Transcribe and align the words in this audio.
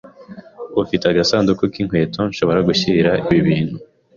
Ufite 0.81 1.03
agasanduku 1.07 1.63
k'inkweto 1.73 2.19
nshobora 2.29 2.59
gushyira 2.67 3.11
ibi 3.27 3.41
bintu? 3.47 3.75